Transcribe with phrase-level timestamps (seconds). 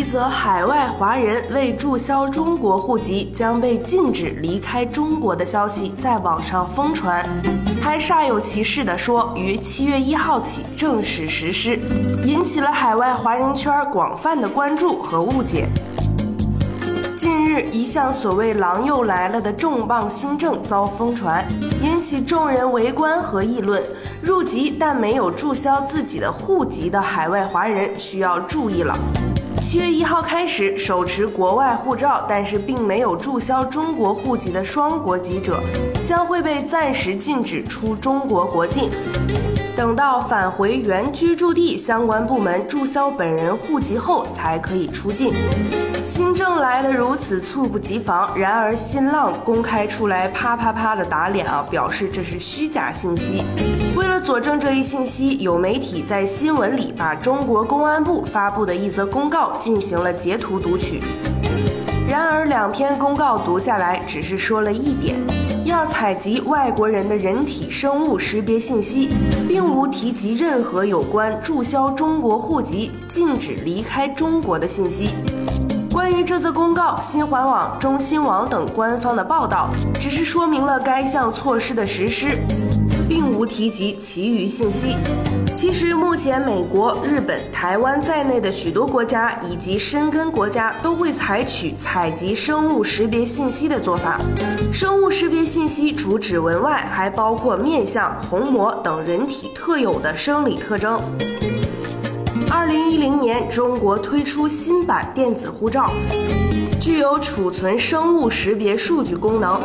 [0.00, 7.22] 一则海外华人为注销中国户籍将被禁止离开中国的消息在网上疯传，
[7.82, 11.78] 还煞有其事地说于七月一号起正式实施，
[12.24, 15.68] 引起了海外华人圈广泛的关注和误解。
[17.14, 21.46] 近日，一项所谓“狼又来了”的重磅新政遭疯传，
[21.82, 23.82] 引起众人围观和议论。
[24.22, 28.98] 入籍但没有注销自己的户籍的海外华人需要注意了。
[29.58, 35.62] 七月一号开始，手持国外护照但是并没有注销中国户籍的双国籍者，
[36.04, 38.90] 将会被暂时禁止出中国国境。
[39.76, 45.32] 等到返回原居住地，相关部门注销本人户籍后，才可以出境。
[46.04, 53.44] 新政来得如此猝不及防，然而新浪公开出来啪啪啪的打脸啊，表示这是虚假信息。
[53.96, 61.00] 为了佐证这一信息，有媒体在新闻里把中国公安部发布的一则公告进行了截图读取。
[62.08, 65.16] 然而两篇公告读下来，只是说了一点，
[65.64, 69.10] 要采集外国人的人体生物识别信息，
[69.46, 75.10] 并无提及任何有关注销中国户籍、禁止离开中国的信息。
[75.92, 82.38] 关于这则公告，新华网、中新网等官方的报道只是说明了该项措施的实施，
[83.40, 84.94] 无提及其余信息。
[85.54, 94.20] 其实，目前美国、日本、台湾在内的许多国家以及深根国家都会采取采集生物识别信息的做法。
[94.70, 101.00] 生物识别信息除指纹外，还包括面相、虹膜等人体特有的生理特征。
[102.50, 105.90] 二零一零年，中国推出新版电子护照，
[106.78, 109.58] 具有储存生物识别数据功能。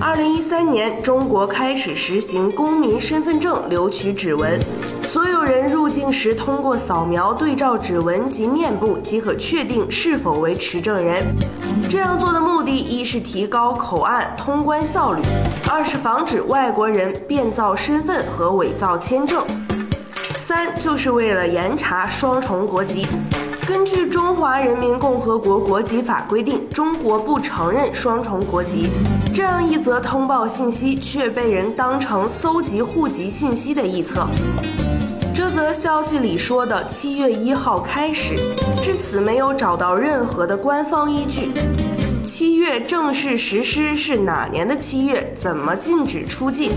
[0.00, 4.56] 二零一三年，中国开始实行公民身份证留取指纹，
[5.02, 11.26] 所有人入境时通过扫描对照指纹及面部即可确定是否为持证人。
[11.90, 15.20] 这样做的目的，一是提高口岸通关效率，
[15.68, 19.44] 二是防止外国人变造身份和伪造签证。
[20.36, 23.04] 三就是为了严查双重国籍。
[23.68, 28.88] 根据《中华人民共和国国籍法》规定，中国不承认双重国籍。
[29.34, 34.26] 这样一则通报信息却被人当成搜集户籍信息的臆测。
[35.34, 38.36] 这则消息里说的七月一号开始，
[38.82, 41.52] 至此没有找到任何的官方依据。
[42.30, 45.32] 七月正式实施是哪年的七月？
[45.34, 46.70] 怎么禁止出境？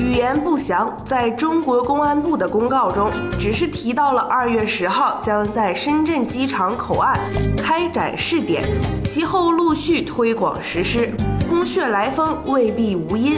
[0.00, 7.16] 语言不详，在中国公安部的公告中，只是提到了二月十号将在深圳机场口岸
[7.56, 8.64] 开展试点，
[9.04, 11.12] 其后陆续推广实施。
[11.48, 13.36] 空穴来风未必无因。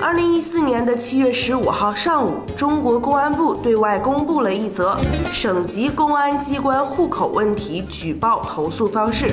[0.00, 4.98] 二零一四年的七月十五号上午，中国公安部对外公布了一则
[5.30, 9.26] 省级公安机关户口问题举报投诉方式。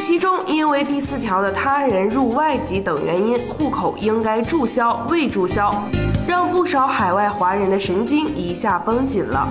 [0.00, 5.84] 其中，因为第四条的他人入外籍等原因，户口应该注销未注销，
[6.26, 9.46] 让不少海外华人的神经一下绷紧了。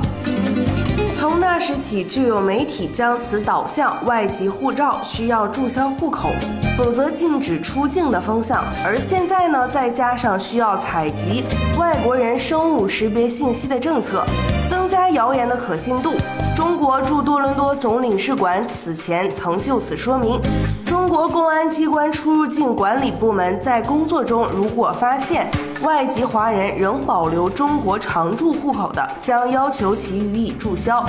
[1.16, 6.30] 从那时起，就有媒体将此导向外籍护照需要注销户口，
[6.76, 8.64] 否则禁止出境的风向。
[8.84, 11.44] 而现在呢，再加上需要采集
[11.78, 14.26] 外国人生物识别信息的政策，
[14.68, 16.14] 增谣言的可信度。
[16.56, 20.40] 中国驻多伦多总领事馆此前曾就此说明，
[20.86, 25.50] 中国公安机关出入境管理部门在工作中如果发现
[25.84, 31.06] 外籍华人仍保留中国常住户口的，将要求其予以注销。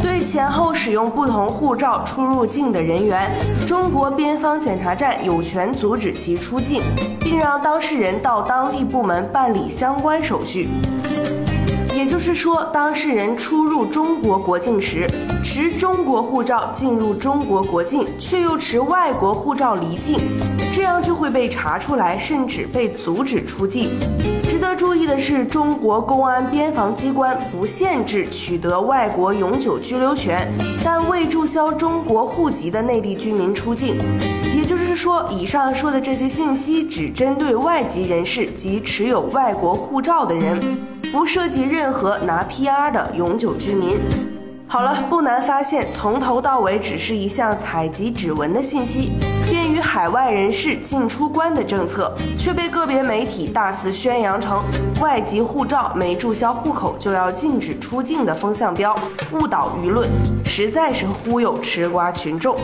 [0.00, 3.30] 对前后使用不同护照出入境的人员，
[3.66, 6.80] 中国边防检查站有权阻止其出境，
[7.20, 10.70] 并让当事人到当地部门办理相关手续。
[11.98, 15.04] 也就是说，当事人出入中国国境时，
[15.42, 20.16] 持中国护照进入中国国境，却又持外国护照离境，
[20.72, 23.98] 这样就会被查出来，甚至被阻止出境。
[24.48, 30.46] 值得注意的是，中国公安边防机关不限制取得外国永久居留权
[30.84, 33.96] 但未注销中国户籍的内地居民出境。
[34.56, 40.60] 也就是说，以上说的这些信息只针对外籍人士及持有外国护照的人。
[41.10, 43.98] 不涉及任何拿 PR 的永久居民。
[44.66, 49.12] 好了，不难发现，从头到尾只是一项采集指纹的信息，
[49.48, 54.62] 便于海外人士进出关的政策，却被个别媒体大肆宣扬成
[55.00, 58.94] 外籍护照没注销户口就要禁止出境的风向标，
[59.32, 60.06] 误导舆论，
[60.44, 62.54] 实在是忽悠吃瓜群众。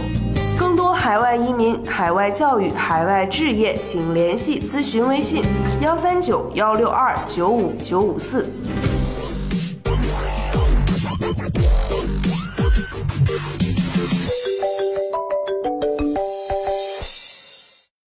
[0.58, 5.42] 更多海外移民、海外教育、海外置业，请联系咨询微信：
[5.80, 8.48] 幺三九幺六二九五九五四。